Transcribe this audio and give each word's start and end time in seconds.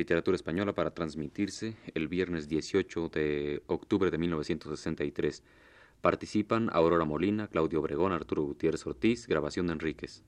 literatura 0.00 0.34
española 0.34 0.72
para 0.72 0.92
transmitirse 0.92 1.76
el 1.94 2.08
viernes 2.08 2.48
18 2.48 3.10
de 3.10 3.62
octubre 3.66 4.10
de 4.10 4.16
1963. 4.16 5.42
Participan 6.00 6.70
Aurora 6.72 7.04
Molina, 7.04 7.48
Claudio 7.48 7.80
Obregón, 7.80 8.12
Arturo 8.12 8.42
Gutiérrez 8.44 8.86
Ortiz, 8.86 9.26
grabación 9.26 9.66
de 9.66 9.74
Enríquez. 9.74 10.24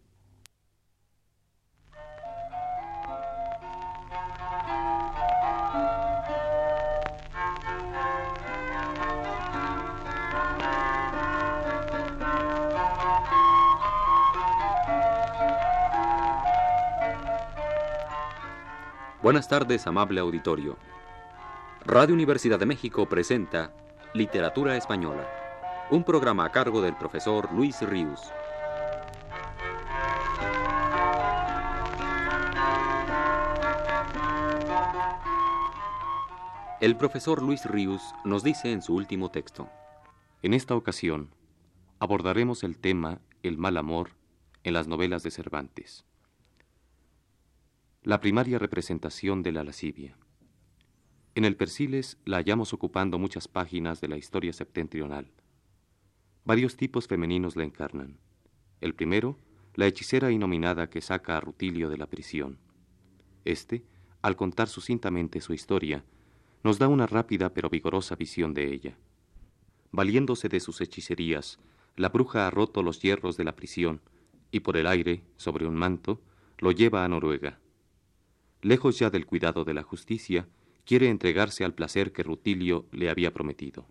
Buenas 19.23 19.47
tardes, 19.47 19.87
amable 19.87 20.19
auditorio. 20.19 20.77
Radio 21.87 22.13
Universidad 22.13 22.59
de 22.59 22.67
México 22.67 23.09
presenta 23.09 23.73
Literatura 24.15 24.77
Española, 24.77 25.29
un 25.93 26.03
programa 26.03 26.45
a 26.45 26.51
cargo 26.51 26.83
del 26.83 26.97
profesor 26.97 27.49
Luis 27.53 27.81
Ríos. 27.83 28.21
El 36.81 36.97
profesor 36.97 37.43
Luis 37.43 37.65
Ríos 37.65 38.03
nos 38.25 38.43
dice 38.43 38.73
en 38.73 38.83
su 38.83 38.93
último 38.93 39.31
texto. 39.31 39.69
En 40.43 40.53
esta 40.53 40.75
ocasión 40.75 41.33
abordaremos 42.01 42.65
el 42.65 42.77
tema 42.77 43.21
el 43.45 43.57
mal 43.57 43.77
amor 43.77 44.11
en 44.65 44.75
las 44.75 44.89
novelas 44.89 45.23
de 45.23 45.31
Cervantes 45.31 46.05
la 48.05 48.21
primaria 48.21 48.59
representación 48.59 49.45
de 49.45 49.53
la 49.53 49.63
lascivia. 49.63 50.17
En 51.37 51.45
el 51.45 51.57
Persiles 51.57 52.19
la 52.25 52.39
hallamos 52.39 52.73
ocupando 52.73 53.17
muchas 53.17 53.47
páginas 53.47 54.01
de 54.01 54.09
la 54.09 54.17
historia 54.17 54.53
septentrional. 54.53 55.31
Varios 56.45 56.77
tipos 56.77 57.07
femeninos 57.07 57.55
la 57.55 57.63
encarnan. 57.63 58.19
El 58.81 58.97
primero, 58.97 59.39
la 59.77 59.87
hechicera 59.87 60.33
inominada 60.33 60.91
que 60.91 61.01
saca 61.01 61.37
a 61.37 61.41
Rutilio 61.41 61.89
de 61.91 61.97
la 61.97 62.09
prisión. 62.09 62.59
Este, 63.45 63.85
al 64.21 64.35
contar 64.35 64.67
sucintamente 64.67 65.41
su 65.41 65.53
historia, 65.53 66.05
nos 66.65 66.81
da 66.81 66.89
una 66.89 67.07
rápida 67.07 67.55
pero 67.55 67.71
vigorosa 67.71 68.17
visión 68.17 68.53
de 68.53 68.75
ella. 68.75 68.99
Valiéndose 69.93 70.49
de 70.49 70.59
sus 70.59 70.81
hechicerías, 70.81 71.61
la 71.95 72.09
bruja 72.09 72.49
ha 72.49 72.51
roto 72.51 72.83
los 72.83 73.01
hierros 73.01 73.37
de 73.37 73.45
la 73.45 73.55
prisión 73.55 74.01
y 74.51 74.59
por 74.59 74.77
el 74.77 74.89
aire, 74.89 75.23
sobre 75.37 75.67
un 75.67 75.77
manto, 75.77 76.21
lo 76.59 76.73
lleva 76.73 77.05
a 77.05 77.09
Noruega 77.09 77.61
lejos 78.63 78.99
ya 78.99 79.11
del 79.11 79.27
cuidado 79.27 79.65
de 79.65 79.75
la 79.75 79.83
justicia, 79.83 80.49
quiere 80.85 81.09
entregarse 81.09 81.65
al 81.65 81.75
placer 81.75 82.13
que 82.13 82.23
Rutilio 82.23 82.87
le 82.93 83.11
había 83.11 83.33
prometido. 83.33 83.87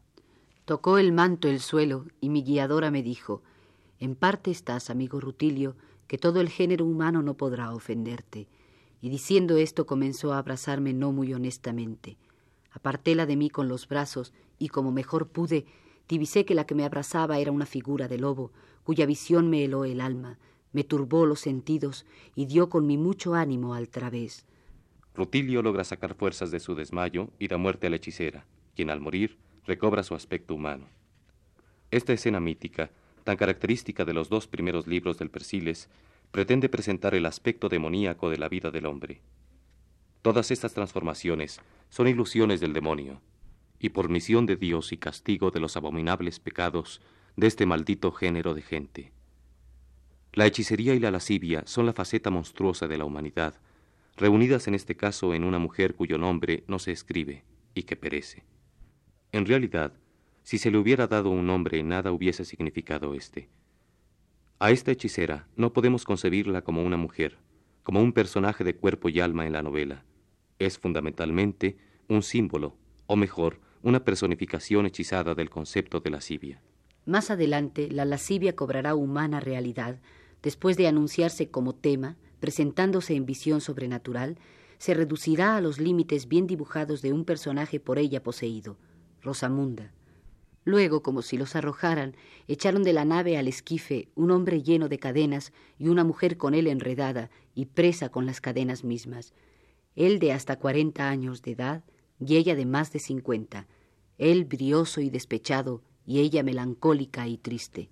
Tocó 0.65 0.97
el 0.97 1.11
manto 1.11 1.47
el 1.47 1.59
suelo 1.59 2.05
y 2.19 2.29
mi 2.29 2.43
guiadora 2.43 2.91
me 2.91 3.03
dijo, 3.03 3.43
en 3.99 4.15
parte 4.15 4.49
estás, 4.49 4.89
amigo 4.89 5.19
Rutilio, 5.19 5.75
que 6.07 6.17
todo 6.17 6.41
el 6.41 6.49
género 6.49 6.85
humano 6.85 7.21
no 7.21 7.35
podrá 7.35 7.73
ofenderte. 7.73 8.47
Y 9.01 9.09
diciendo 9.09 9.57
esto 9.57 9.85
comenzó 9.85 10.33
a 10.33 10.37
abrazarme 10.37 10.93
no 10.93 11.11
muy 11.11 11.33
honestamente. 11.33 12.17
Apartéla 12.71 13.25
de 13.25 13.35
mí 13.35 13.49
con 13.49 13.67
los 13.67 13.87
brazos 13.87 14.33
y 14.57 14.69
como 14.69 14.91
mejor 14.91 15.27
pude, 15.27 15.65
divisé 16.07 16.45
que 16.45 16.55
la 16.55 16.65
que 16.65 16.75
me 16.75 16.85
abrazaba 16.85 17.39
era 17.39 17.51
una 17.51 17.65
figura 17.65 18.07
de 18.07 18.17
lobo, 18.17 18.51
cuya 18.83 19.05
visión 19.05 19.49
me 19.49 19.63
heló 19.63 19.85
el 19.85 20.01
alma, 20.01 20.37
me 20.71 20.83
turbó 20.83 21.25
los 21.25 21.39
sentidos 21.39 22.05
y 22.35 22.45
dio 22.45 22.69
con 22.69 22.85
mi 22.87 22.97
mucho 22.97 23.35
ánimo 23.35 23.73
al 23.73 23.89
través. 23.89 24.45
Rutilio 25.13 25.61
logra 25.61 25.83
sacar 25.83 26.15
fuerzas 26.15 26.51
de 26.51 26.59
su 26.59 26.75
desmayo 26.75 27.29
y 27.39 27.47
da 27.47 27.57
muerte 27.57 27.87
a 27.87 27.89
la 27.89 27.97
hechicera, 27.97 28.45
quien 28.75 28.89
al 28.89 29.01
morir 29.01 29.37
recobra 29.65 30.03
su 30.03 30.15
aspecto 30.15 30.55
humano. 30.55 30.87
Esta 31.91 32.13
escena 32.13 32.39
mítica, 32.39 32.91
tan 33.23 33.37
característica 33.37 34.05
de 34.05 34.13
los 34.13 34.29
dos 34.29 34.47
primeros 34.47 34.87
libros 34.87 35.17
del 35.17 35.29
Persiles, 35.29 35.89
pretende 36.31 36.69
presentar 36.69 37.13
el 37.13 37.25
aspecto 37.25 37.67
demoníaco 37.67 38.29
de 38.29 38.37
la 38.37 38.47
vida 38.47 38.71
del 38.71 38.85
hombre. 38.85 39.21
Todas 40.21 40.51
estas 40.51 40.73
transformaciones 40.73 41.59
son 41.89 42.07
ilusiones 42.07 42.61
del 42.61 42.73
demonio, 42.73 43.21
y 43.79 43.89
por 43.89 44.09
misión 44.09 44.45
de 44.45 44.55
Dios 44.55 44.93
y 44.93 44.97
castigo 44.97 45.51
de 45.51 45.59
los 45.59 45.75
abominables 45.75 46.39
pecados 46.39 47.01
de 47.35 47.47
este 47.47 47.65
maldito 47.65 48.11
género 48.11 48.53
de 48.53 48.61
gente. 48.61 49.11
La 50.33 50.45
hechicería 50.45 50.93
y 50.93 50.99
la 50.99 51.11
lascivia 51.11 51.63
son 51.65 51.85
la 51.85 51.93
faceta 51.93 52.29
monstruosa 52.29 52.87
de 52.87 52.97
la 52.97 53.05
humanidad, 53.05 53.55
reunidas 54.17 54.67
en 54.67 54.75
este 54.75 54.95
caso 54.95 55.33
en 55.33 55.43
una 55.43 55.59
mujer 55.59 55.95
cuyo 55.95 56.17
nombre 56.17 56.63
no 56.67 56.79
se 56.79 56.91
escribe 56.91 57.43
y 57.73 57.83
que 57.83 57.95
perece. 57.95 58.43
En 59.31 59.45
realidad, 59.45 59.93
si 60.43 60.57
se 60.57 60.71
le 60.71 60.77
hubiera 60.77 61.07
dado 61.07 61.29
un 61.29 61.45
nombre, 61.45 61.83
nada 61.83 62.11
hubiese 62.11 62.45
significado 62.45 63.13
éste. 63.13 63.49
A 64.59 64.71
esta 64.71 64.91
hechicera 64.91 65.47
no 65.55 65.73
podemos 65.73 66.03
concebirla 66.03 66.61
como 66.61 66.83
una 66.83 66.97
mujer, 66.97 67.37
como 67.83 68.01
un 68.01 68.13
personaje 68.13 68.63
de 68.63 68.75
cuerpo 68.75 69.09
y 69.09 69.19
alma 69.19 69.45
en 69.45 69.53
la 69.53 69.63
novela. 69.63 70.05
Es 70.59 70.77
fundamentalmente 70.77 71.77
un 72.07 72.21
símbolo, 72.21 72.75
o 73.07 73.15
mejor, 73.15 73.59
una 73.81 74.03
personificación 74.03 74.85
hechizada 74.85 75.33
del 75.33 75.49
concepto 75.49 75.99
de 75.99 76.11
lascivia. 76.11 76.61
Más 77.05 77.31
adelante, 77.31 77.89
la 77.89 78.05
lascivia 78.05 78.55
cobrará 78.55 78.93
humana 78.93 79.39
realidad, 79.39 79.99
después 80.43 80.77
de 80.77 80.87
anunciarse 80.87 81.49
como 81.49 81.73
tema, 81.73 82.17
presentándose 82.41 83.15
en 83.15 83.25
visión 83.25 83.61
sobrenatural, 83.61 84.37
se 84.77 84.93
reducirá 84.93 85.55
a 85.55 85.61
los 85.61 85.79
límites 85.79 86.27
bien 86.27 86.47
dibujados 86.47 87.01
de 87.01 87.13
un 87.13 87.23
personaje 87.23 87.79
por 87.79 87.99
ella 87.99 88.21
poseído, 88.23 88.77
Rosamunda. 89.21 89.93
Luego, 90.65 91.01
como 91.01 91.21
si 91.21 91.37
los 91.37 91.55
arrojaran, 91.55 92.15
echaron 92.47 92.83
de 92.83 92.93
la 92.93 93.05
nave 93.05 93.37
al 93.37 93.47
esquife 93.47 94.09
un 94.15 94.31
hombre 94.31 94.61
lleno 94.63 94.89
de 94.89 94.99
cadenas 94.99 95.53
y 95.77 95.87
una 95.87 96.03
mujer 96.03 96.37
con 96.37 96.53
él 96.53 96.67
enredada 96.67 97.29
y 97.55 97.65
presa 97.65 98.09
con 98.09 98.25
las 98.25 98.41
cadenas 98.41 98.83
mismas. 98.83 99.33
Él 99.95 100.19
de 100.19 100.33
hasta 100.33 100.57
cuarenta 100.57 101.09
años 101.09 101.43
de 101.43 101.51
edad 101.51 101.83
y 102.19 102.35
ella 102.35 102.55
de 102.55 102.65
más 102.65 102.91
de 102.91 102.99
cincuenta, 102.99 103.67
él 104.17 104.45
brioso 104.45 104.99
y 104.99 105.09
despechado 105.09 105.83
y 106.05 106.19
ella 106.19 106.43
melancólica 106.43 107.27
y 107.27 107.37
triste. 107.37 107.89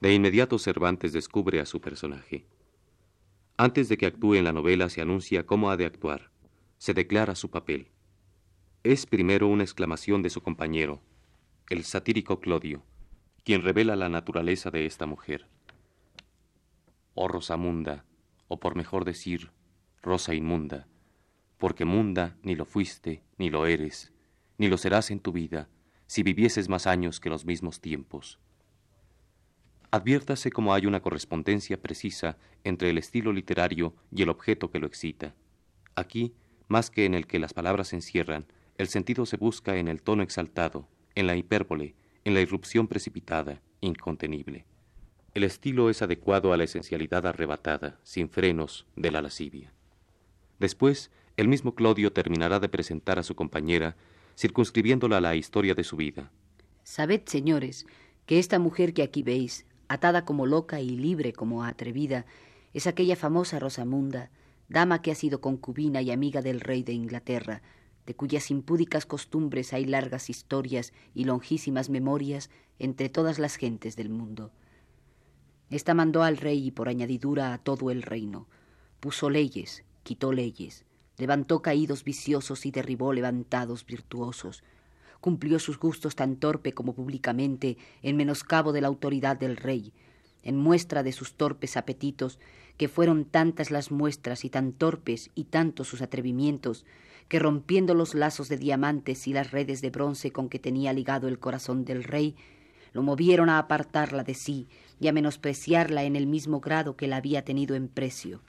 De 0.00 0.12
inmediato 0.12 0.58
Cervantes 0.58 1.12
descubre 1.12 1.60
a 1.60 1.66
su 1.66 1.80
personaje. 1.80 2.46
Antes 3.56 3.88
de 3.88 3.96
que 3.96 4.06
actúe 4.06 4.34
en 4.34 4.44
la 4.44 4.52
novela 4.52 4.88
se 4.88 5.00
anuncia 5.00 5.46
cómo 5.46 5.70
ha 5.70 5.76
de 5.76 5.86
actuar. 5.86 6.30
Se 6.78 6.92
declara 6.92 7.36
su 7.36 7.50
papel. 7.50 7.88
Es 8.82 9.06
primero 9.06 9.46
una 9.46 9.62
exclamación 9.62 10.22
de 10.22 10.30
su 10.30 10.42
compañero, 10.42 11.00
el 11.70 11.84
satírico 11.84 12.40
Clodio, 12.40 12.82
quien 13.44 13.62
revela 13.62 13.94
la 13.94 14.08
naturaleza 14.08 14.70
de 14.70 14.86
esta 14.86 15.06
mujer. 15.06 15.46
Oh 17.14 17.28
Rosamunda, 17.28 18.04
o 18.48 18.58
por 18.58 18.74
mejor 18.74 19.04
decir, 19.04 19.52
Rosa 20.02 20.34
inmunda, 20.34 20.88
porque 21.56 21.84
munda 21.84 22.36
ni 22.42 22.56
lo 22.56 22.64
fuiste, 22.64 23.22
ni 23.38 23.50
lo 23.50 23.66
eres, 23.66 24.12
ni 24.58 24.68
lo 24.68 24.76
serás 24.76 25.12
en 25.12 25.20
tu 25.20 25.30
vida, 25.30 25.68
si 26.06 26.24
vivieses 26.24 26.68
más 26.68 26.88
años 26.88 27.20
que 27.20 27.30
los 27.30 27.46
mismos 27.46 27.80
tiempos. 27.80 28.40
Adviértase 29.94 30.50
cómo 30.50 30.74
hay 30.74 30.86
una 30.86 30.98
correspondencia 30.98 31.80
precisa 31.80 32.36
entre 32.64 32.90
el 32.90 32.98
estilo 32.98 33.32
literario 33.32 33.94
y 34.10 34.22
el 34.22 34.28
objeto 34.28 34.68
que 34.68 34.80
lo 34.80 34.88
excita. 34.88 35.36
Aquí, 35.94 36.34
más 36.66 36.90
que 36.90 37.04
en 37.04 37.14
el 37.14 37.28
que 37.28 37.38
las 37.38 37.54
palabras 37.54 37.86
se 37.86 37.94
encierran, 37.94 38.44
el 38.76 38.88
sentido 38.88 39.24
se 39.24 39.36
busca 39.36 39.76
en 39.76 39.86
el 39.86 40.02
tono 40.02 40.24
exaltado, 40.24 40.88
en 41.14 41.28
la 41.28 41.36
hipérbole, 41.36 41.94
en 42.24 42.34
la 42.34 42.40
irrupción 42.40 42.88
precipitada, 42.88 43.62
incontenible. 43.80 44.66
El 45.32 45.44
estilo 45.44 45.88
es 45.88 46.02
adecuado 46.02 46.52
a 46.52 46.56
la 46.56 46.64
esencialidad 46.64 47.24
arrebatada, 47.24 48.00
sin 48.02 48.28
frenos, 48.28 48.88
de 48.96 49.12
la 49.12 49.22
lascivia. 49.22 49.72
Después, 50.58 51.12
el 51.36 51.46
mismo 51.46 51.76
Clodio 51.76 52.12
terminará 52.12 52.58
de 52.58 52.68
presentar 52.68 53.20
a 53.20 53.22
su 53.22 53.36
compañera, 53.36 53.94
circunscribiéndola 54.36 55.18
a 55.18 55.20
la 55.20 55.36
historia 55.36 55.76
de 55.76 55.84
su 55.84 55.96
vida. 55.96 56.32
Sabed, 56.82 57.20
señores, 57.26 57.86
que 58.26 58.40
esta 58.40 58.58
mujer 58.58 58.92
que 58.92 59.04
aquí 59.04 59.22
veis, 59.22 59.66
atada 59.88 60.24
como 60.24 60.46
loca 60.46 60.80
y 60.80 60.90
libre 60.90 61.32
como 61.32 61.64
atrevida, 61.64 62.26
es 62.72 62.86
aquella 62.86 63.16
famosa 63.16 63.58
Rosamunda, 63.58 64.30
dama 64.68 65.02
que 65.02 65.10
ha 65.10 65.14
sido 65.14 65.40
concubina 65.40 66.02
y 66.02 66.10
amiga 66.10 66.42
del 66.42 66.60
rey 66.60 66.82
de 66.82 66.92
Inglaterra, 66.92 67.62
de 68.06 68.14
cuyas 68.14 68.50
impúdicas 68.50 69.06
costumbres 69.06 69.72
hay 69.72 69.84
largas 69.84 70.28
historias 70.30 70.92
y 71.14 71.24
longísimas 71.24 71.88
memorias 71.88 72.50
entre 72.78 73.08
todas 73.08 73.38
las 73.38 73.56
gentes 73.56 73.96
del 73.96 74.10
mundo. 74.10 74.52
Esta 75.70 75.94
mandó 75.94 76.22
al 76.22 76.36
rey 76.36 76.66
y 76.66 76.70
por 76.70 76.88
añadidura 76.88 77.54
a 77.54 77.58
todo 77.58 77.90
el 77.90 78.02
reino, 78.02 78.46
puso 79.00 79.30
leyes, 79.30 79.84
quitó 80.02 80.32
leyes, 80.32 80.84
levantó 81.16 81.62
caídos 81.62 82.04
viciosos 82.04 82.66
y 82.66 82.70
derribó 82.70 83.12
levantados 83.12 83.86
virtuosos, 83.86 84.62
cumplió 85.24 85.58
sus 85.58 85.78
gustos 85.78 86.16
tan 86.16 86.36
torpe 86.36 86.74
como 86.74 86.92
públicamente 86.92 87.78
en 88.02 88.18
menoscabo 88.18 88.74
de 88.74 88.82
la 88.82 88.88
autoridad 88.88 89.38
del 89.38 89.56
rey, 89.56 89.94
en 90.42 90.54
muestra 90.54 91.02
de 91.02 91.12
sus 91.12 91.32
torpes 91.32 91.78
apetitos, 91.78 92.38
que 92.76 92.88
fueron 92.88 93.24
tantas 93.24 93.70
las 93.70 93.90
muestras 93.90 94.44
y 94.44 94.50
tan 94.50 94.74
torpes 94.74 95.30
y 95.34 95.44
tantos 95.44 95.88
sus 95.88 96.02
atrevimientos, 96.02 96.84
que 97.28 97.38
rompiendo 97.38 97.94
los 97.94 98.12
lazos 98.14 98.50
de 98.50 98.58
diamantes 98.58 99.26
y 99.26 99.32
las 99.32 99.50
redes 99.50 99.80
de 99.80 99.88
bronce 99.88 100.30
con 100.30 100.50
que 100.50 100.58
tenía 100.58 100.92
ligado 100.92 101.26
el 101.26 101.38
corazón 101.38 101.86
del 101.86 102.04
rey, 102.04 102.36
lo 102.92 103.02
movieron 103.02 103.48
a 103.48 103.58
apartarla 103.58 104.24
de 104.24 104.34
sí 104.34 104.68
y 105.00 105.08
a 105.08 105.14
menospreciarla 105.14 106.04
en 106.04 106.16
el 106.16 106.26
mismo 106.26 106.60
grado 106.60 106.98
que 106.98 107.08
la 107.08 107.16
había 107.16 107.46
tenido 107.46 107.76
en 107.76 107.88
precio. 107.88 108.42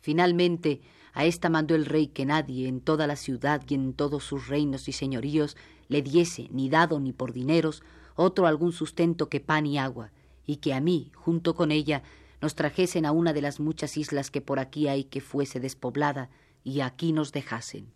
Finalmente, 0.00 0.80
a 1.12 1.24
esta 1.24 1.48
mandó 1.50 1.76
el 1.76 1.86
rey 1.86 2.08
que 2.08 2.26
nadie 2.26 2.66
en 2.66 2.80
toda 2.80 3.06
la 3.06 3.14
ciudad 3.14 3.62
y 3.68 3.74
en 3.74 3.92
todos 3.92 4.24
sus 4.24 4.48
reinos 4.48 4.88
y 4.88 4.92
señoríos 4.92 5.56
le 5.90 6.00
diese, 6.00 6.48
ni 6.50 6.70
dado 6.70 7.00
ni 7.00 7.12
por 7.12 7.34
dineros, 7.34 7.82
otro 8.14 8.46
algún 8.46 8.72
sustento 8.72 9.28
que 9.28 9.40
pan 9.40 9.66
y 9.66 9.76
agua, 9.76 10.12
y 10.46 10.56
que 10.56 10.72
a 10.72 10.80
mí, 10.80 11.10
junto 11.14 11.54
con 11.54 11.72
ella, 11.72 12.02
nos 12.40 12.54
trajesen 12.54 13.04
a 13.04 13.12
una 13.12 13.32
de 13.32 13.42
las 13.42 13.60
muchas 13.60 13.96
islas 13.98 14.30
que 14.30 14.40
por 14.40 14.60
aquí 14.60 14.88
hay 14.88 15.04
que 15.04 15.20
fuese 15.20 15.60
despoblada, 15.60 16.30
y 16.62 16.80
aquí 16.80 17.12
nos 17.12 17.32
dejasen. 17.32 17.92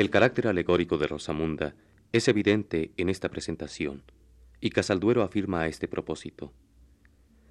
El 0.00 0.08
carácter 0.08 0.48
alegórico 0.48 0.96
de 0.96 1.06
Rosamunda 1.06 1.74
es 2.12 2.26
evidente 2.26 2.90
en 2.96 3.10
esta 3.10 3.28
presentación, 3.28 4.02
y 4.58 4.70
Casalduero 4.70 5.22
afirma 5.22 5.60
a 5.60 5.68
este 5.68 5.88
propósito. 5.88 6.52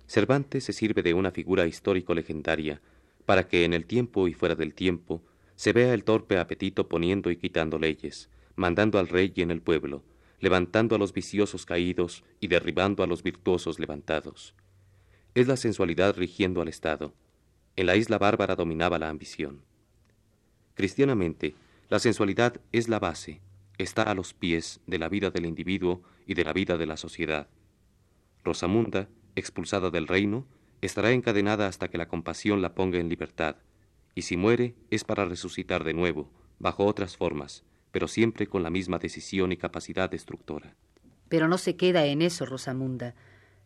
Cervantes 0.08 0.64
se 0.64 0.74
sirve 0.74 1.04
de 1.04 1.14
una 1.14 1.30
figura 1.30 1.68
histórico-legendaria 1.68 2.82
para 3.28 3.48
que 3.48 3.66
en 3.66 3.74
el 3.74 3.86
tiempo 3.86 4.28
y 4.28 4.34
fuera 4.34 4.56
del 4.56 4.74
tiempo 4.74 5.22
se 5.56 5.74
vea 5.74 5.94
el 5.94 6.04
torpe 6.04 6.40
apetito 6.40 6.90
poniendo 6.90 7.30
y 7.30 7.38
quitando 7.38 7.78
leyes, 7.78 8.32
mandando 8.56 8.98
al 8.98 9.08
rey 9.08 9.32
y 9.36 9.44
en 9.44 9.52
el 9.52 9.62
pueblo, 9.62 10.04
levantando 10.40 10.96
a 10.96 10.98
los 10.98 11.14
viciosos 11.14 11.66
caídos 11.66 12.24
y 12.40 12.48
derribando 12.48 13.04
a 13.04 13.08
los 13.08 13.24
virtuosos 13.24 13.80
levantados. 13.80 14.56
Es 15.36 15.48
la 15.48 15.58
sensualidad 15.58 16.16
rigiendo 16.16 16.62
al 16.62 16.68
Estado. 16.68 17.14
En 17.76 17.86
la 17.86 17.96
isla 17.96 18.18
bárbara 18.18 18.56
dominaba 18.56 19.00
la 19.00 19.10
ambición. 19.10 19.62
Cristianamente, 20.76 21.56
la 21.90 22.00
sensualidad 22.00 22.60
es 22.72 22.88
la 22.88 23.00
base, 23.00 23.42
está 23.78 24.04
a 24.04 24.14
los 24.14 24.34
pies 24.34 24.80
de 24.88 25.00
la 25.00 25.10
vida 25.10 25.30
del 25.30 25.46
individuo 25.46 26.02
y 26.26 26.34
de 26.34 26.44
la 26.44 26.54
vida 26.54 26.78
de 26.78 26.86
la 26.86 26.98
sociedad. 26.98 27.48
Rosamunda, 28.44 29.10
expulsada 29.36 29.90
del 29.90 30.08
reino, 30.08 30.46
estará 30.82 31.12
encadenada 31.12 31.68
hasta 31.68 31.90
que 31.90 31.98
la 31.98 32.08
compasión 32.08 32.62
la 32.62 32.76
ponga 32.76 33.00
en 33.00 33.10
libertad, 33.10 33.58
y 34.16 34.24
si 34.24 34.38
muere 34.38 34.76
es 34.90 35.04
para 35.04 35.26
resucitar 35.26 35.84
de 35.84 35.94
nuevo, 35.94 36.30
bajo 36.60 36.86
otras 36.86 37.18
formas, 37.18 37.64
pero 37.92 38.08
siempre 38.08 38.48
con 38.48 38.64
la 38.64 38.70
misma 38.70 39.00
decisión 39.00 39.52
y 39.52 39.58
capacidad 39.58 40.10
destructora. 40.10 40.76
Pero 41.28 41.48
no 41.48 41.58
se 41.58 41.76
queda 41.76 42.06
en 42.06 42.22
eso, 42.22 42.46
Rosamunda. 42.46 43.16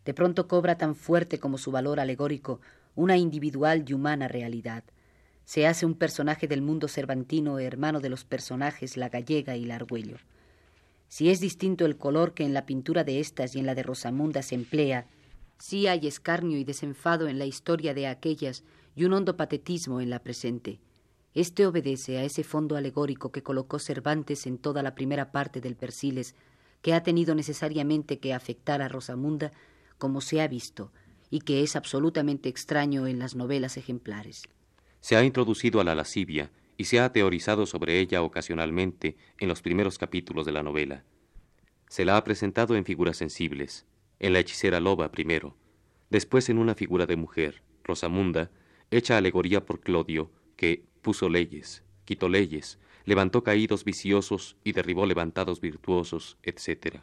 De 0.04 0.14
pronto 0.14 0.48
cobra 0.48 0.76
tan 0.76 0.94
fuerte 0.94 1.38
como 1.38 1.58
su 1.58 1.70
valor 1.70 2.00
alegórico 2.00 2.60
una 2.94 3.16
individual 3.16 3.84
y 3.88 3.92
humana 3.92 4.28
realidad. 4.28 4.84
Se 5.44 5.66
hace 5.66 5.84
un 5.84 5.94
personaje 5.94 6.46
del 6.46 6.62
mundo 6.62 6.88
cervantino, 6.88 7.58
hermano 7.58 8.00
de 8.00 8.08
los 8.08 8.24
personajes 8.24 8.96
La 8.96 9.08
Gallega 9.08 9.56
y 9.56 9.64
La 9.64 9.76
Argüello. 9.76 10.16
Si 11.08 11.28
es 11.30 11.40
distinto 11.40 11.84
el 11.86 11.96
color 11.96 12.34
que 12.34 12.44
en 12.44 12.54
la 12.54 12.66
pintura 12.66 13.04
de 13.04 13.20
estas 13.20 13.54
y 13.54 13.58
en 13.58 13.66
la 13.66 13.74
de 13.74 13.82
Rosamunda 13.82 14.42
se 14.42 14.54
emplea, 14.54 15.06
sí 15.58 15.86
hay 15.86 16.06
escarnio 16.06 16.58
y 16.58 16.64
desenfado 16.64 17.28
en 17.28 17.38
la 17.38 17.46
historia 17.46 17.94
de 17.94 18.06
aquellas 18.06 18.64
y 18.96 19.04
un 19.04 19.12
hondo 19.12 19.36
patetismo 19.36 20.00
en 20.00 20.10
la 20.10 20.20
presente. 20.20 20.80
Este 21.34 21.66
obedece 21.66 22.18
a 22.18 22.24
ese 22.24 22.44
fondo 22.44 22.76
alegórico 22.76 23.32
que 23.32 23.42
colocó 23.42 23.78
Cervantes 23.78 24.46
en 24.46 24.58
toda 24.58 24.82
la 24.82 24.94
primera 24.94 25.32
parte 25.32 25.60
del 25.60 25.76
Persiles, 25.76 26.34
que 26.80 26.94
ha 26.94 27.02
tenido 27.02 27.34
necesariamente 27.34 28.18
que 28.18 28.32
afectar 28.32 28.82
a 28.82 28.88
Rosamunda, 28.88 29.52
como 29.98 30.20
se 30.20 30.40
ha 30.40 30.48
visto, 30.48 30.92
y 31.30 31.40
que 31.40 31.62
es 31.62 31.76
absolutamente 31.76 32.48
extraño 32.48 33.06
en 33.06 33.18
las 33.18 33.34
novelas 33.34 33.76
ejemplares 33.76 34.44
se 35.04 35.16
ha 35.16 35.22
introducido 35.22 35.82
a 35.82 35.84
la 35.84 35.94
lascivia 35.94 36.50
y 36.78 36.84
se 36.84 36.98
ha 36.98 37.12
teorizado 37.12 37.66
sobre 37.66 38.00
ella 38.00 38.22
ocasionalmente 38.22 39.18
en 39.38 39.48
los 39.50 39.60
primeros 39.60 39.98
capítulos 39.98 40.46
de 40.46 40.52
la 40.52 40.62
novela. 40.62 41.04
Se 41.90 42.06
la 42.06 42.16
ha 42.16 42.24
presentado 42.24 42.74
en 42.74 42.86
figuras 42.86 43.18
sensibles, 43.18 43.84
en 44.18 44.32
la 44.32 44.38
hechicera 44.38 44.80
loba 44.80 45.12
primero, 45.12 45.58
después 46.08 46.48
en 46.48 46.56
una 46.56 46.74
figura 46.74 47.04
de 47.04 47.16
mujer, 47.16 47.62
Rosamunda, 47.82 48.50
hecha 48.90 49.18
alegoría 49.18 49.66
por 49.66 49.80
Clodio, 49.80 50.30
que 50.56 50.86
puso 51.04 51.28
leyes, 51.28 51.84
quitó 52.04 52.28
leyes, 52.28 52.80
levantó 53.04 53.44
caídos 53.44 53.84
viciosos 53.84 54.56
y 54.64 54.72
derribó 54.72 55.06
levantados 55.06 55.60
virtuosos, 55.60 56.36
etc. 56.42 56.96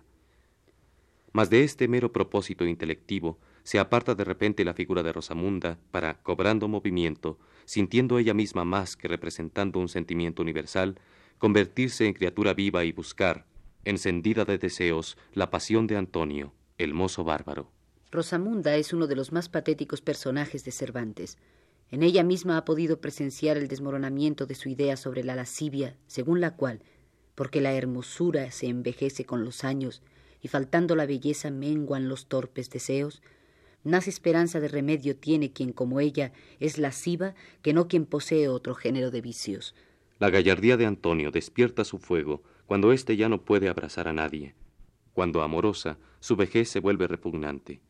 Mas 1.31 1.49
de 1.49 1.63
este 1.63 1.87
mero 1.87 2.11
propósito 2.11 2.65
intelectivo 2.65 3.39
se 3.63 3.79
aparta 3.79 4.15
de 4.15 4.25
repente 4.25 4.65
la 4.65 4.73
figura 4.73 5.03
de 5.03 5.13
Rosamunda 5.13 5.79
para, 5.91 6.21
cobrando 6.21 6.67
movimiento, 6.67 7.39
sintiendo 7.63 8.19
ella 8.19 8.33
misma 8.33 8.65
más 8.65 8.97
que 8.97 9.07
representando 9.07 9.79
un 9.79 9.87
sentimiento 9.87 10.41
universal, 10.41 10.99
convertirse 11.37 12.05
en 12.05 12.13
criatura 12.13 12.53
viva 12.53 12.83
y 12.83 12.91
buscar, 12.91 13.45
encendida 13.85 14.43
de 14.43 14.57
deseos, 14.57 15.17
la 15.33 15.49
pasión 15.51 15.87
de 15.87 15.95
Antonio, 15.95 16.53
el 16.77 16.93
mozo 16.93 17.23
bárbaro. 17.23 17.71
Rosamunda 18.11 18.75
es 18.75 18.91
uno 18.91 19.07
de 19.07 19.15
los 19.15 19.31
más 19.31 19.47
patéticos 19.47 20.01
personajes 20.01 20.65
de 20.65 20.71
Cervantes. 20.71 21.37
En 21.91 22.03
ella 22.03 22.23
misma 22.23 22.55
ha 22.55 22.63
podido 22.63 23.01
presenciar 23.01 23.57
el 23.57 23.67
desmoronamiento 23.67 24.45
de 24.45 24.55
su 24.55 24.69
idea 24.69 24.95
sobre 24.95 25.25
la 25.25 25.35
lascivia, 25.35 25.97
según 26.07 26.39
la 26.39 26.55
cual, 26.55 26.81
porque 27.35 27.59
la 27.59 27.73
hermosura 27.73 28.49
se 28.51 28.67
envejece 28.67 29.25
con 29.25 29.43
los 29.43 29.65
años 29.65 30.01
y 30.41 30.47
faltando 30.47 30.95
la 30.95 31.05
belleza 31.05 31.51
menguan 31.51 32.07
los 32.07 32.27
torpes 32.27 32.69
deseos, 32.69 33.21
más 33.83 34.07
esperanza 34.07 34.61
de 34.61 34.69
remedio 34.69 35.17
tiene 35.17 35.51
quien 35.51 35.73
como 35.73 35.99
ella 35.99 36.31
es 36.59 36.77
lasciva 36.77 37.35
que 37.61 37.73
no 37.73 37.89
quien 37.89 38.05
posee 38.05 38.47
otro 38.47 38.73
género 38.73 39.11
de 39.11 39.21
vicios. 39.21 39.75
La 40.17 40.29
gallardía 40.29 40.77
de 40.77 40.85
Antonio 40.85 41.29
despierta 41.29 41.83
su 41.83 41.97
fuego 41.97 42.41
cuando 42.67 42.93
éste 42.93 43.17
ya 43.17 43.27
no 43.27 43.43
puede 43.43 43.67
abrazar 43.67 44.07
a 44.07 44.13
nadie. 44.13 44.55
Cuando 45.13 45.41
amorosa, 45.41 45.97
su 46.21 46.37
vejez 46.37 46.69
se 46.69 46.79
vuelve 46.79 47.07
repugnante. 47.07 47.81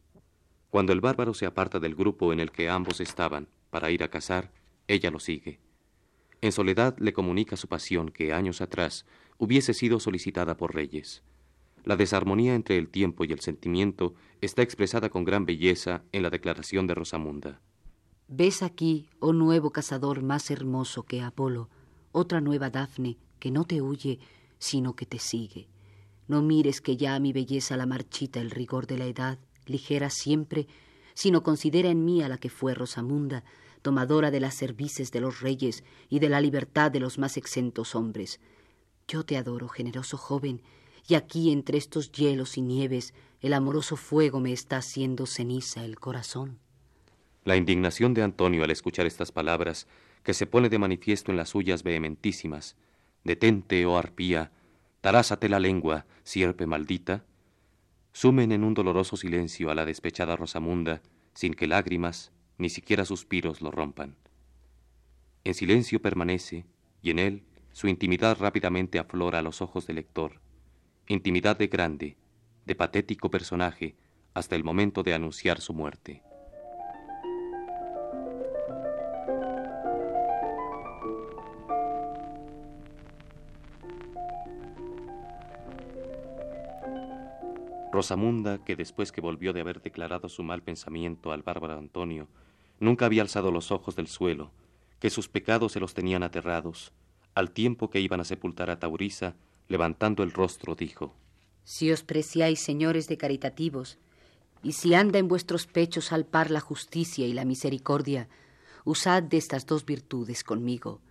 Cuando 0.72 0.92
el 0.92 1.02
bárbaro 1.02 1.36
se 1.36 1.46
aparta 1.46 1.80
del 1.80 1.94
grupo 1.94 2.34
en 2.34 2.40
el 2.40 2.52
que 2.52 2.70
ambos 2.70 3.00
estaban 3.00 3.48
para 3.72 3.90
ir 3.90 4.04
a 4.04 4.10
cazar, 4.10 4.52
ella 4.88 5.10
lo 5.10 5.20
sigue. 5.20 5.60
En 6.42 6.52
soledad 6.52 6.96
le 7.00 7.14
comunica 7.14 7.58
su 7.58 7.68
pasión 7.68 8.10
que 8.10 8.34
años 8.34 8.62
atrás 8.62 9.06
hubiese 9.40 9.74
sido 9.74 10.00
solicitada 10.00 10.58
por 10.58 10.76
reyes. 10.76 11.24
La 11.84 11.96
desarmonía 11.96 12.54
entre 12.54 12.78
el 12.78 12.90
tiempo 12.90 13.24
y 13.26 13.32
el 13.32 13.40
sentimiento 13.40 14.14
está 14.42 14.62
expresada 14.62 15.10
con 15.10 15.24
gran 15.24 15.46
belleza 15.46 16.04
en 16.12 16.22
la 16.22 16.30
declaración 16.30 16.86
de 16.86 16.94
Rosamunda. 16.94 17.60
Ves 18.28 18.62
aquí, 18.62 19.08
oh 19.20 19.34
nuevo 19.34 19.72
cazador 19.72 20.22
más 20.22 20.52
hermoso 20.52 21.04
que 21.04 21.22
Apolo, 21.22 21.70
otra 22.12 22.40
nueva 22.40 22.70
Dafne 22.70 23.18
que 23.40 23.52
no 23.52 23.66
te 23.66 23.82
huye, 23.82 24.20
sino 24.60 24.96
que 24.96 25.06
te 25.06 25.18
sigue. 25.18 25.68
No 26.28 26.42
mires 26.42 26.82
que 26.82 26.96
ya 26.96 27.16
a 27.16 27.20
mi 27.20 27.34
belleza 27.34 27.76
la 27.76 27.88
marchita 27.88 28.40
el 28.40 28.52
rigor 28.52 28.86
de 28.86 28.98
la 28.98 29.06
edad, 29.06 29.40
ligera 29.66 30.10
siempre, 30.10 30.68
sino 31.14 31.44
considera 31.44 31.90
en 31.90 32.06
mí 32.06 32.22
a 32.22 32.30
la 32.30 32.38
que 32.38 32.50
fue 32.50 32.74
Rosamunda, 32.74 33.44
tomadora 33.82 34.32
de 34.32 34.40
las 34.40 34.56
cervices 34.56 35.12
de 35.12 35.22
los 35.22 35.42
reyes 35.42 35.84
y 36.10 36.20
de 36.20 36.30
la 36.30 36.42
libertad 36.42 36.92
de 36.92 37.00
los 37.00 37.18
más 37.18 37.38
exentos 37.38 37.96
hombres. 37.96 38.40
Yo 39.08 39.24
te 39.24 39.38
adoro, 39.38 39.68
generoso 39.68 40.18
joven, 40.18 40.62
y 41.08 41.16
aquí 41.16 41.52
entre 41.52 41.78
estos 41.78 42.12
hielos 42.12 42.58
y 42.58 42.62
nieves 42.62 43.14
el 43.42 43.54
amoroso 43.54 43.98
fuego 43.98 44.40
me 44.40 44.54
está 44.54 44.78
haciendo 44.78 45.26
ceniza 45.26 45.84
el 45.84 46.00
corazón. 46.00 46.60
La 47.44 47.56
indignación 47.56 48.14
de 48.14 48.22
Antonio 48.22 48.64
al 48.64 48.72
escuchar 48.72 49.08
estas 49.08 49.32
palabras, 49.32 49.88
que 50.24 50.36
se 50.36 50.46
pone 50.46 50.70
de 50.70 50.78
manifiesto 50.78 51.32
en 51.32 51.38
las 51.38 51.50
suyas 51.50 51.82
vehementísimas, 51.82 52.76
detente, 53.24 53.84
oh 53.88 53.98
arpía, 53.98 54.52
tarásate 55.02 55.50
la 55.50 55.60
lengua, 55.60 56.06
sierpe 56.24 56.68
maldita, 56.68 57.26
sumen 58.14 58.52
en 58.52 58.64
un 58.64 58.74
doloroso 58.74 59.18
silencio 59.18 59.70
a 59.72 59.76
la 59.76 59.86
despechada 59.86 60.36
Rosamunda, 60.36 61.02
sin 61.34 61.54
que 61.54 61.68
lágrimas, 61.68 62.32
ni 62.58 62.70
siquiera 62.70 63.06
suspiros 63.06 63.62
lo 63.62 63.72
rompan. 63.72 64.16
En 65.44 65.54
silencio 65.54 66.02
permanece, 66.02 66.66
y 67.02 67.10
en 67.10 67.20
él 67.20 67.44
su 67.72 67.88
intimidad 67.88 68.38
rápidamente 68.40 69.00
aflora 69.00 69.40
a 69.40 69.42
los 69.42 69.62
ojos 69.62 69.88
del 69.88 69.96
lector 69.96 70.42
intimidad 71.08 71.58
de 71.58 71.68
grande, 71.68 72.18
de 72.66 72.76
patético 72.76 73.30
personaje, 73.30 73.96
hasta 74.34 74.56
el 74.56 74.64
momento 74.64 75.04
de 75.04 75.14
anunciar 75.14 75.60
su 75.60 75.74
muerte. 75.74 76.24
Rosamunda, 87.92 88.64
que 88.64 88.76
después 88.76 89.12
que 89.12 89.22
volvió 89.22 89.54
de 89.54 89.62
haber 89.62 89.82
declarado 89.82 90.30
su 90.30 90.44
mal 90.44 90.64
pensamiento 90.64 91.32
al 91.32 91.44
bárbaro 91.44 91.78
Antonio, 91.78 92.28
nunca 92.80 93.06
había 93.06 93.22
alzado 93.22 93.52
los 93.52 93.72
ojos 93.72 93.96
del 93.96 94.08
suelo, 94.08 94.52
que 95.00 95.10
sus 95.10 95.28
pecados 95.28 95.74
se 95.74 95.80
los 95.80 95.94
tenían 95.94 96.24
aterrados, 96.24 96.94
al 97.36 97.52
tiempo 97.52 97.90
que 97.90 98.00
iban 98.00 98.22
a 98.22 98.24
sepultar 98.24 98.70
a 98.70 98.80
Taurisa, 98.80 99.36
levantando 99.68 100.24
el 100.24 100.32
rostro, 100.32 100.76
dijo, 100.76 101.16
Si 101.64 101.92
os 101.92 102.04
preciáis, 102.04 102.60
señores 102.60 103.08
de 103.08 103.18
caritativos, 103.18 104.00
y 104.64 104.74
si 104.74 104.94
anda 104.94 105.20
en 105.20 105.28
vuestros 105.28 105.68
pechos 105.68 106.12
al 106.12 106.26
par 106.26 106.52
la 106.52 106.60
justicia 106.60 107.26
y 107.28 107.34
la 107.34 107.46
misericordia, 107.46 108.30
usad 108.86 109.24
de 109.24 109.38
estas 109.38 109.66
dos 109.66 109.86
virtudes 109.86 110.44
conmigo. 110.44 111.02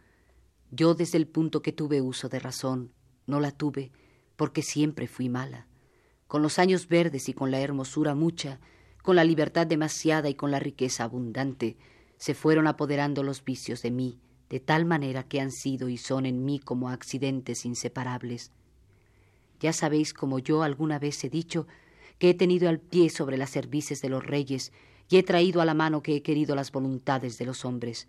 Yo 0.70 0.94
desde 0.94 1.18
el 1.18 1.26
punto 1.26 1.62
que 1.62 1.72
tuve 1.72 2.00
uso 2.00 2.28
de 2.28 2.38
razón, 2.38 2.92
no 3.26 3.40
la 3.40 3.50
tuve, 3.50 3.90
porque 4.36 4.62
siempre 4.62 5.08
fui 5.08 5.28
mala 5.28 5.66
con 6.30 6.42
los 6.42 6.60
años 6.60 6.86
verdes 6.86 7.28
y 7.28 7.32
con 7.32 7.50
la 7.50 7.58
hermosura 7.58 8.14
mucha, 8.14 8.60
con 9.02 9.16
la 9.16 9.24
libertad 9.24 9.66
demasiada 9.66 10.28
y 10.28 10.34
con 10.34 10.52
la 10.52 10.60
riqueza 10.60 11.02
abundante, 11.02 11.76
se 12.18 12.34
fueron 12.34 12.68
apoderando 12.68 13.24
los 13.24 13.44
vicios 13.44 13.82
de 13.82 13.90
mí, 13.90 14.20
de 14.48 14.60
tal 14.60 14.84
manera 14.84 15.24
que 15.24 15.40
han 15.40 15.50
sido 15.50 15.88
y 15.88 15.96
son 15.96 16.26
en 16.26 16.44
mí 16.44 16.60
como 16.60 16.88
accidentes 16.88 17.66
inseparables. 17.66 18.52
Ya 19.58 19.72
sabéis 19.72 20.14
como 20.14 20.38
yo 20.38 20.62
alguna 20.62 21.00
vez 21.00 21.24
he 21.24 21.30
dicho 21.30 21.66
que 22.20 22.30
he 22.30 22.34
tenido 22.34 22.68
al 22.68 22.78
pie 22.78 23.10
sobre 23.10 23.36
las 23.36 23.50
cervices 23.50 24.00
de 24.00 24.10
los 24.10 24.24
reyes 24.24 24.70
y 25.08 25.16
he 25.16 25.24
traído 25.24 25.60
a 25.60 25.64
la 25.64 25.74
mano 25.74 26.00
que 26.00 26.14
he 26.14 26.22
querido 26.22 26.54
las 26.54 26.70
voluntades 26.70 27.38
de 27.38 27.46
los 27.46 27.64
hombres. 27.64 28.06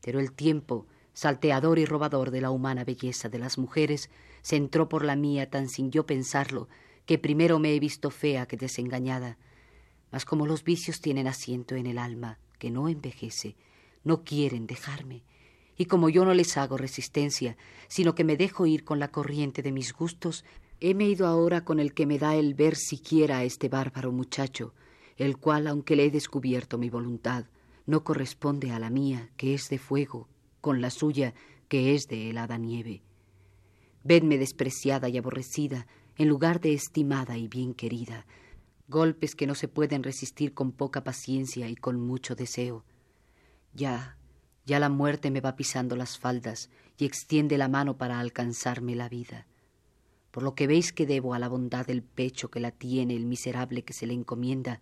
Pero 0.00 0.20
el 0.20 0.30
tiempo, 0.30 0.86
salteador 1.12 1.80
y 1.80 1.86
robador 1.86 2.30
de 2.30 2.40
la 2.40 2.52
humana 2.52 2.84
belleza 2.84 3.28
de 3.28 3.40
las 3.40 3.58
mujeres, 3.58 4.10
se 4.42 4.54
entró 4.54 4.88
por 4.88 5.04
la 5.04 5.16
mía 5.16 5.50
tan 5.50 5.68
sin 5.68 5.90
yo 5.90 6.06
pensarlo, 6.06 6.68
que 7.08 7.16
primero 7.16 7.58
me 7.58 7.74
he 7.74 7.80
visto 7.80 8.10
fea 8.10 8.44
que 8.44 8.58
desengañada. 8.58 9.38
Mas 10.12 10.26
como 10.26 10.46
los 10.46 10.62
vicios 10.62 11.00
tienen 11.00 11.26
asiento 11.26 11.74
en 11.74 11.86
el 11.86 11.96
alma, 11.96 12.38
que 12.58 12.70
no 12.70 12.86
envejece, 12.86 13.56
no 14.04 14.24
quieren 14.24 14.66
dejarme. 14.66 15.22
Y 15.78 15.86
como 15.86 16.10
yo 16.10 16.26
no 16.26 16.34
les 16.34 16.58
hago 16.58 16.76
resistencia, 16.76 17.56
sino 17.88 18.14
que 18.14 18.24
me 18.24 18.36
dejo 18.36 18.66
ir 18.66 18.84
con 18.84 18.98
la 18.98 19.08
corriente 19.08 19.62
de 19.62 19.72
mis 19.72 19.94
gustos, 19.94 20.44
heme 20.80 21.08
ido 21.08 21.26
ahora 21.26 21.64
con 21.64 21.80
el 21.80 21.94
que 21.94 22.04
me 22.04 22.18
da 22.18 22.36
el 22.36 22.52
ver 22.52 22.76
siquiera 22.76 23.38
a 23.38 23.44
este 23.44 23.70
bárbaro 23.70 24.12
muchacho, 24.12 24.74
el 25.16 25.38
cual, 25.38 25.66
aunque 25.66 25.96
le 25.96 26.04
he 26.04 26.10
descubierto 26.10 26.76
mi 26.76 26.90
voluntad, 26.90 27.46
no 27.86 28.04
corresponde 28.04 28.70
a 28.70 28.78
la 28.78 28.90
mía, 28.90 29.30
que 29.38 29.54
es 29.54 29.70
de 29.70 29.78
fuego, 29.78 30.28
con 30.60 30.82
la 30.82 30.90
suya, 30.90 31.32
que 31.68 31.94
es 31.94 32.06
de 32.06 32.28
helada 32.28 32.58
nieve. 32.58 33.00
Vedme 34.04 34.36
despreciada 34.36 35.08
y 35.08 35.16
aborrecida, 35.16 35.86
en 36.18 36.28
lugar 36.28 36.60
de 36.60 36.74
estimada 36.74 37.38
y 37.38 37.46
bien 37.46 37.74
querida, 37.74 38.26
golpes 38.88 39.36
que 39.36 39.46
no 39.46 39.54
se 39.54 39.68
pueden 39.68 40.02
resistir 40.02 40.52
con 40.52 40.72
poca 40.72 41.04
paciencia 41.04 41.68
y 41.68 41.76
con 41.76 42.00
mucho 42.00 42.34
deseo. 42.34 42.84
Ya, 43.72 44.18
ya 44.66 44.80
la 44.80 44.88
muerte 44.88 45.30
me 45.30 45.40
va 45.40 45.54
pisando 45.54 45.94
las 45.94 46.18
faldas 46.18 46.70
y 46.98 47.04
extiende 47.04 47.56
la 47.56 47.68
mano 47.68 47.98
para 47.98 48.18
alcanzarme 48.18 48.96
la 48.96 49.08
vida. 49.08 49.46
Por 50.32 50.42
lo 50.42 50.56
que 50.56 50.66
veis 50.66 50.92
que 50.92 51.06
debo 51.06 51.34
a 51.34 51.38
la 51.38 51.48
bondad 51.48 51.86
del 51.86 52.02
pecho 52.02 52.50
que 52.50 52.58
la 52.58 52.72
tiene 52.72 53.14
el 53.14 53.24
miserable 53.24 53.84
que 53.84 53.92
se 53.92 54.08
le 54.08 54.14
encomienda, 54.14 54.80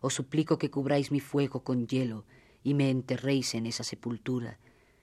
os 0.00 0.14
suplico 0.14 0.56
que 0.56 0.70
cubráis 0.70 1.10
mi 1.10 1.18
fuego 1.18 1.64
con 1.64 1.88
hielo 1.88 2.24
y 2.62 2.74
me 2.74 2.90
enterréis 2.90 3.56
en 3.56 3.66
esa 3.66 3.82
sepultura, 3.82 4.60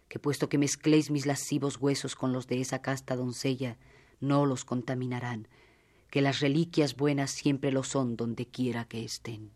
que 0.07 0.17
puesto 0.17 0.47
que 0.47 0.57
mezcléis 0.57 1.11
mis 1.11 1.25
lascivos 1.25 1.75
huesos 1.77 2.15
con 2.15 2.31
los 2.31 2.47
de 2.47 2.61
esa 2.61 2.81
casta 2.81 3.17
doncella, 3.17 3.77
no 4.21 4.45
los 4.45 4.63
contaminarán, 4.63 5.49
que 6.13 6.21
las 6.21 6.41
reliquias 6.41 6.95
buenas 6.95 7.31
siempre 7.31 7.71
lo 7.71 7.81
son 7.81 8.15
donde 8.15 8.45
quiera 8.45 8.85
que 8.85 9.03
estén. 9.03 9.49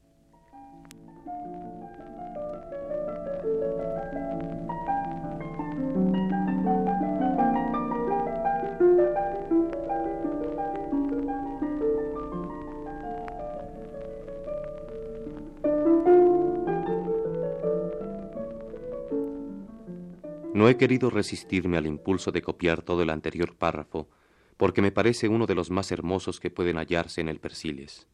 No 20.56 20.68
he 20.68 20.76
querido 20.76 21.12
resistirme 21.12 21.78
al 21.78 21.86
impulso 21.86 22.32
de 22.32 22.42
copiar 22.42 22.82
todo 22.82 23.04
el 23.04 23.12
anterior 23.12 23.56
párrafo 23.56 24.10
porque 24.58 24.82
me 24.82 24.92
parece 24.92 25.28
uno 25.30 25.46
de 25.46 25.56
los 25.56 25.70
más 25.72 25.92
hermosos 25.92 26.40
que 26.40 26.50
pueden 26.50 26.78
hallarse 26.78 27.22
en 27.22 27.30
el 27.30 27.40
Persiles. 27.40 28.08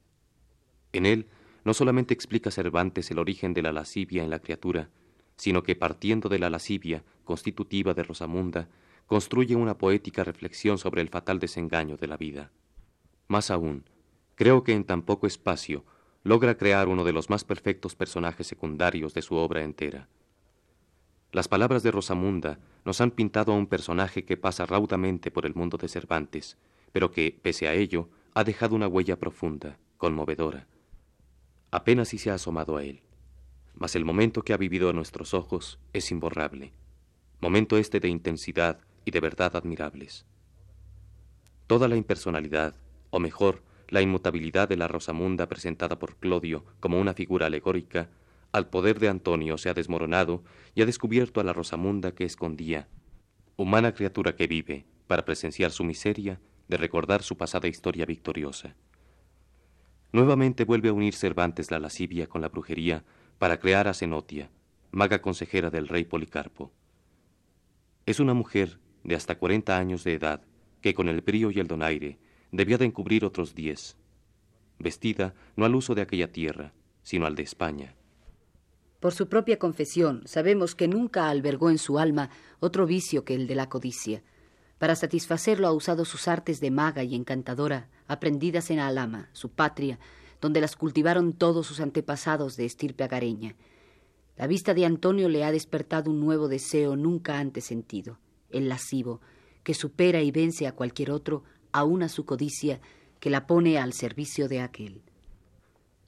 En 0.91 1.05
él 1.05 1.27
no 1.63 1.73
solamente 1.73 2.13
explica 2.13 2.51
Cervantes 2.51 3.09
el 3.09 3.19
origen 3.19 3.53
de 3.53 3.61
la 3.61 3.71
lascivia 3.71 4.23
en 4.23 4.29
la 4.29 4.39
criatura, 4.39 4.89
sino 5.37 5.63
que 5.63 5.75
partiendo 5.75 6.29
de 6.29 6.39
la 6.39 6.49
lascivia 6.49 7.03
constitutiva 7.23 7.93
de 7.93 8.03
Rosamunda, 8.03 8.69
construye 9.07 9.55
una 9.55 9.77
poética 9.77 10.23
reflexión 10.23 10.77
sobre 10.77 11.01
el 11.01 11.09
fatal 11.09 11.39
desengaño 11.39 11.97
de 11.97 12.07
la 12.07 12.17
vida. 12.17 12.51
Más 13.27 13.51
aún, 13.51 13.85
creo 14.35 14.63
que 14.63 14.73
en 14.73 14.83
tan 14.83 15.01
poco 15.01 15.27
espacio 15.27 15.85
logra 16.23 16.57
crear 16.57 16.87
uno 16.87 17.03
de 17.03 17.13
los 17.13 17.29
más 17.29 17.43
perfectos 17.43 17.95
personajes 17.95 18.47
secundarios 18.47 19.13
de 19.13 19.21
su 19.21 19.35
obra 19.35 19.63
entera. 19.63 20.07
Las 21.33 21.47
palabras 21.47 21.81
de 21.81 21.89
Rosamunda 21.89 22.59
nos 22.85 23.01
han 23.01 23.09
pintado 23.09 23.53
a 23.53 23.55
un 23.55 23.65
personaje 23.65 24.23
que 24.23 24.37
pasa 24.37 24.67
raudamente 24.67 25.31
por 25.31 25.47
el 25.47 25.55
mundo 25.55 25.77
de 25.77 25.87
Cervantes, 25.87 26.59
pero 26.91 27.09
que, 27.09 27.35
pese 27.41 27.67
a 27.67 27.73
ello, 27.73 28.07
ha 28.35 28.43
dejado 28.43 28.75
una 28.75 28.87
huella 28.87 29.17
profunda, 29.17 29.79
conmovedora. 29.97 30.67
Apenas 31.71 32.09
si 32.09 32.19
se 32.19 32.29
ha 32.29 32.35
asomado 32.35 32.77
a 32.77 32.83
él, 32.83 33.01
mas 33.73 33.95
el 33.95 34.05
momento 34.05 34.43
que 34.43 34.53
ha 34.53 34.57
vivido 34.57 34.91
a 34.91 34.93
nuestros 34.93 35.33
ojos 35.33 35.79
es 35.91 36.11
imborrable, 36.11 36.71
momento 37.41 37.79
este 37.79 37.99
de 37.99 38.09
intensidad 38.09 38.77
y 39.03 39.09
de 39.09 39.19
verdad 39.19 39.55
admirables. 39.55 40.27
Toda 41.65 41.87
la 41.87 41.95
impersonalidad, 41.95 42.75
o 43.09 43.19
mejor, 43.19 43.63
la 43.89 44.03
inmutabilidad 44.03 44.69
de 44.69 44.77
la 44.77 44.87
Rosamunda 44.87 45.47
presentada 45.49 45.97
por 45.97 46.15
Clodio 46.17 46.63
como 46.79 46.99
una 46.99 47.15
figura 47.15 47.47
alegórica, 47.47 48.11
al 48.53 48.69
poder 48.69 48.99
de 48.99 49.09
Antonio 49.09 49.57
se 49.57 49.69
ha 49.69 49.73
desmoronado 49.73 50.43
y 50.75 50.83
ha 50.83 50.85
descubierto 50.85 51.41
a 51.41 51.43
la 51.43 51.53
Rosamunda 51.53 52.13
que 52.13 52.23
escondía, 52.23 52.87
humana 53.57 53.93
criatura 53.93 54.35
que 54.35 54.47
vive, 54.47 54.85
para 55.07 55.25
presenciar 55.25 55.71
su 55.71 55.83
miseria, 55.83 56.39
de 56.67 56.77
recordar 56.77 57.23
su 57.23 57.35
pasada 57.35 57.67
historia 57.67 58.05
victoriosa. 58.05 58.75
Nuevamente 60.11 60.63
vuelve 60.65 60.89
a 60.89 60.93
unir 60.93 61.15
Cervantes 61.15 61.71
la 61.71 61.79
lascivia 61.79 62.27
con 62.27 62.41
la 62.41 62.49
brujería 62.49 63.03
para 63.39 63.59
crear 63.59 63.87
a 63.87 63.93
Cenotia, 63.95 64.51
maga 64.91 65.21
consejera 65.21 65.71
del 65.71 65.87
rey 65.87 66.05
Policarpo. 66.05 66.71
Es 68.05 68.19
una 68.19 68.35
mujer 68.35 68.79
de 69.03 69.15
hasta 69.15 69.37
cuarenta 69.37 69.79
años 69.79 70.03
de 70.03 70.13
edad 70.13 70.45
que 70.81 70.93
con 70.93 71.09
el 71.09 71.21
brío 71.21 71.49
y 71.49 71.59
el 71.59 71.67
donaire 71.67 72.19
debía 72.51 72.77
de 72.77 72.85
encubrir 72.85 73.25
otros 73.25 73.55
diez, 73.55 73.97
vestida 74.77 75.33
no 75.55 75.65
al 75.65 75.73
uso 75.73 75.95
de 75.95 76.03
aquella 76.03 76.31
tierra, 76.31 76.73
sino 77.01 77.25
al 77.25 77.35
de 77.35 77.43
España. 77.43 77.95
Por 79.03 79.13
su 79.13 79.27
propia 79.27 79.59
confesión, 79.59 80.21
sabemos 80.23 80.75
que 80.75 80.87
nunca 80.87 81.27
albergó 81.27 81.69
en 81.69 81.77
su 81.77 81.99
alma 81.99 82.29
otro 82.61 82.85
vicio 82.85 83.25
que 83.25 83.35
el 83.35 83.47
de 83.47 83.55
la 83.55 83.67
codicia. 83.67 84.23
Para 84.77 84.95
satisfacerlo 84.95 85.67
ha 85.67 85.73
usado 85.73 86.05
sus 86.05 86.29
artes 86.29 86.61
de 86.61 86.71
maga 86.71 87.03
y 87.03 87.13
encantadora, 87.13 87.89
aprendidas 88.07 88.71
en 88.71 88.79
Alama, 88.79 89.27
su 89.33 89.49
patria, 89.49 89.99
donde 90.39 90.61
las 90.61 90.77
cultivaron 90.77 91.33
todos 91.33 91.67
sus 91.67 91.81
antepasados 91.81 92.55
de 92.55 92.63
estirpe 92.63 93.03
agareña. 93.03 93.57
La 94.37 94.47
vista 94.47 94.73
de 94.73 94.85
Antonio 94.85 95.27
le 95.27 95.43
ha 95.43 95.51
despertado 95.51 96.09
un 96.09 96.21
nuevo 96.21 96.47
deseo 96.47 96.95
nunca 96.95 97.39
antes 97.39 97.65
sentido, 97.65 98.19
el 98.51 98.69
lascivo, 98.69 99.19
que 99.63 99.73
supera 99.73 100.21
y 100.21 100.31
vence 100.31 100.65
a 100.65 100.75
cualquier 100.75 101.11
otro, 101.11 101.43
aun 101.73 102.03
a 102.03 102.07
su 102.07 102.23
codicia, 102.23 102.79
que 103.19 103.29
la 103.29 103.47
pone 103.47 103.77
al 103.77 103.91
servicio 103.91 104.47
de 104.47 104.61
aquel. 104.61 105.01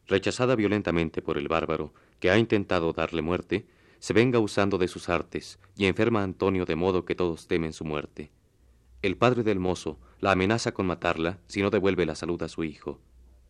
Rechazada 0.07 0.55
violentamente 0.55 1.21
por 1.21 1.37
el 1.37 1.47
bárbaro, 1.47 1.93
que 2.19 2.29
ha 2.29 2.37
intentado 2.37 2.93
darle 2.93 3.21
muerte, 3.21 3.65
se 3.99 4.13
venga 4.13 4.39
usando 4.39 4.77
de 4.77 4.87
sus 4.87 5.09
artes 5.09 5.59
y 5.75 5.85
enferma 5.85 6.21
a 6.21 6.23
Antonio 6.23 6.65
de 6.65 6.75
modo 6.75 7.05
que 7.05 7.15
todos 7.15 7.47
temen 7.47 7.73
su 7.73 7.85
muerte. 7.85 8.31
El 9.01 9.17
padre 9.17 9.43
del 9.43 9.59
mozo 9.59 9.99
la 10.19 10.31
amenaza 10.31 10.73
con 10.73 10.85
matarla 10.85 11.39
si 11.47 11.61
no 11.61 11.69
devuelve 11.69 12.05
la 12.05 12.15
salud 12.15 12.41
a 12.43 12.49
su 12.49 12.63
hijo. 12.63 12.99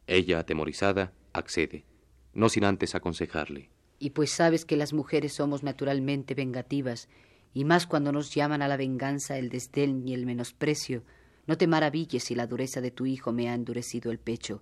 Ella, 0.08 0.40
atemorizada, 0.40 1.14
accede, 1.34 1.86
no 2.34 2.50
sin 2.50 2.66
antes 2.66 2.96
aconsejarle. 2.96 3.70
Y 4.00 4.12
pues 4.12 4.32
sabes 4.32 4.66
que 4.66 4.78
las 4.78 4.94
mujeres 4.94 5.34
somos 5.34 5.64
naturalmente 5.64 6.34
vengativas, 6.36 7.10
y 7.54 7.64
más 7.64 7.88
cuando 7.88 8.12
nos 8.12 8.34
llaman 8.34 8.62
a 8.62 8.68
la 8.68 8.78
venganza 8.78 9.38
el 9.38 9.50
desdén 9.50 10.08
y 10.08 10.14
el 10.14 10.26
menosprecio, 10.26 11.04
no 11.48 11.58
te 11.58 11.68
maravilles 11.68 12.24
si 12.24 12.36
la 12.36 12.48
dureza 12.48 12.82
de 12.82 12.92
tu 12.92 13.06
hijo 13.06 13.32
me 13.32 13.50
ha 13.50 13.54
endurecido 13.54 14.12
el 14.12 14.20
pecho. 14.20 14.62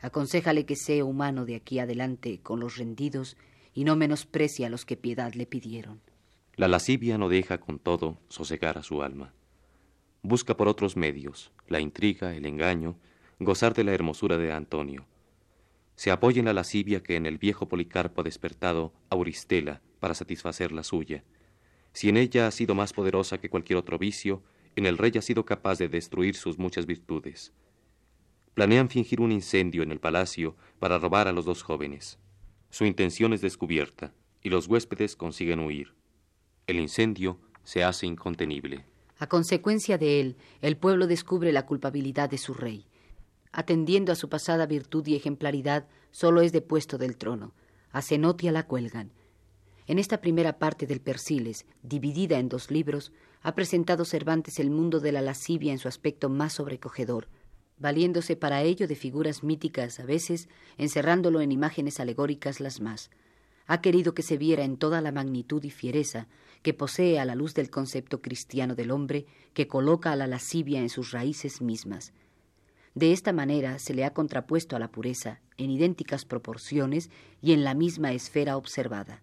Aconsejale 0.00 0.64
que 0.64 0.76
sea 0.76 1.04
humano 1.04 1.44
de 1.44 1.56
aquí 1.56 1.78
adelante 1.78 2.40
con 2.42 2.60
los 2.60 2.76
rendidos 2.76 3.36
y 3.74 3.84
no 3.84 3.96
menosprecie 3.96 4.66
a 4.66 4.70
los 4.70 4.84
que 4.84 4.96
piedad 4.96 5.34
le 5.34 5.46
pidieron. 5.46 6.00
La 6.56 6.68
lascivia 6.68 7.18
no 7.18 7.28
deja 7.28 7.58
con 7.58 7.78
todo 7.78 8.18
sosegar 8.28 8.78
a 8.78 8.82
su 8.82 9.02
alma. 9.02 9.32
Busca 10.22 10.56
por 10.56 10.68
otros 10.68 10.96
medios, 10.96 11.52
la 11.68 11.80
intriga, 11.80 12.34
el 12.34 12.46
engaño, 12.46 12.96
gozar 13.38 13.74
de 13.74 13.84
la 13.84 13.92
hermosura 13.92 14.36
de 14.36 14.52
Antonio. 14.52 15.06
Se 15.94 16.10
apoya 16.10 16.40
en 16.40 16.46
la 16.46 16.52
lascivia 16.52 17.02
que 17.02 17.16
en 17.16 17.26
el 17.26 17.38
viejo 17.38 17.68
Policarpo 17.68 18.20
ha 18.20 18.24
despertado 18.24 18.92
Auristela 19.10 19.80
para 20.00 20.14
satisfacer 20.14 20.72
la 20.72 20.84
suya. 20.84 21.24
Si 21.92 22.08
en 22.08 22.16
ella 22.16 22.46
ha 22.46 22.50
sido 22.50 22.74
más 22.74 22.92
poderosa 22.92 23.38
que 23.38 23.50
cualquier 23.50 23.78
otro 23.78 23.98
vicio, 23.98 24.42
en 24.76 24.86
el 24.86 24.98
rey 24.98 25.12
ha 25.16 25.22
sido 25.22 25.44
capaz 25.44 25.78
de 25.78 25.88
destruir 25.88 26.36
sus 26.36 26.58
muchas 26.58 26.86
virtudes. 26.86 27.52
Planean 28.58 28.88
fingir 28.88 29.20
un 29.20 29.30
incendio 29.30 29.84
en 29.84 29.92
el 29.92 30.00
palacio 30.00 30.56
para 30.80 30.98
robar 30.98 31.28
a 31.28 31.32
los 31.32 31.44
dos 31.44 31.62
jóvenes. 31.62 32.18
Su 32.70 32.86
intención 32.86 33.32
es 33.32 33.40
descubierta 33.40 34.12
y 34.42 34.48
los 34.48 34.66
huéspedes 34.66 35.14
consiguen 35.14 35.60
huir. 35.60 35.94
El 36.66 36.80
incendio 36.80 37.38
se 37.62 37.84
hace 37.84 38.08
incontenible. 38.08 38.84
A 39.16 39.28
consecuencia 39.28 39.96
de 39.96 40.20
él, 40.20 40.36
el 40.60 40.76
pueblo 40.76 41.06
descubre 41.06 41.52
la 41.52 41.66
culpabilidad 41.66 42.28
de 42.28 42.38
su 42.38 42.52
rey. 42.52 42.84
Atendiendo 43.52 44.10
a 44.10 44.16
su 44.16 44.28
pasada 44.28 44.66
virtud 44.66 45.06
y 45.06 45.14
ejemplaridad, 45.14 45.86
solo 46.10 46.40
es 46.40 46.50
depuesto 46.50 46.98
del 46.98 47.16
trono. 47.16 47.54
A 47.92 48.02
Cenotia 48.02 48.50
la 48.50 48.66
cuelgan. 48.66 49.12
En 49.86 50.00
esta 50.00 50.20
primera 50.20 50.58
parte 50.58 50.88
del 50.88 51.00
Persiles, 51.00 51.64
dividida 51.84 52.40
en 52.40 52.48
dos 52.48 52.72
libros, 52.72 53.12
ha 53.40 53.54
presentado 53.54 54.04
Cervantes 54.04 54.58
el 54.58 54.70
mundo 54.70 54.98
de 54.98 55.12
la 55.12 55.22
lascivia 55.22 55.70
en 55.70 55.78
su 55.78 55.86
aspecto 55.86 56.28
más 56.28 56.54
sobrecogedor, 56.54 57.28
valiéndose 57.78 58.36
para 58.36 58.62
ello 58.62 58.88
de 58.88 58.96
figuras 58.96 59.42
míticas 59.42 60.00
a 60.00 60.04
veces, 60.04 60.48
encerrándolo 60.76 61.40
en 61.40 61.52
imágenes 61.52 62.00
alegóricas 62.00 62.60
las 62.60 62.80
más. 62.80 63.10
Ha 63.66 63.80
querido 63.80 64.14
que 64.14 64.22
se 64.22 64.38
viera 64.38 64.64
en 64.64 64.76
toda 64.76 65.00
la 65.00 65.12
magnitud 65.12 65.62
y 65.62 65.70
fiereza 65.70 66.26
que 66.62 66.74
posee 66.74 67.20
a 67.20 67.24
la 67.24 67.34
luz 67.34 67.54
del 67.54 67.70
concepto 67.70 68.20
cristiano 68.20 68.74
del 68.74 68.90
hombre 68.90 69.26
que 69.52 69.68
coloca 69.68 70.12
a 70.12 70.16
la 70.16 70.26
lascivia 70.26 70.80
en 70.80 70.88
sus 70.88 71.12
raíces 71.12 71.60
mismas. 71.60 72.12
De 72.94 73.12
esta 73.12 73.32
manera 73.32 73.78
se 73.78 73.94
le 73.94 74.04
ha 74.04 74.12
contrapuesto 74.12 74.74
a 74.74 74.78
la 74.78 74.90
pureza 74.90 75.40
en 75.56 75.70
idénticas 75.70 76.24
proporciones 76.24 77.10
y 77.40 77.52
en 77.52 77.62
la 77.62 77.74
misma 77.74 78.12
esfera 78.12 78.56
observada. 78.56 79.22